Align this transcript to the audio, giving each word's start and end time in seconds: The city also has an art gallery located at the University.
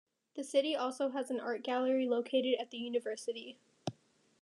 The 0.33 0.43
city 0.43 0.75
also 0.75 1.09
has 1.09 1.29
an 1.29 1.39
art 1.39 1.61
gallery 1.63 2.07
located 2.07 2.55
at 2.59 2.71
the 2.71 2.77
University. 2.79 3.59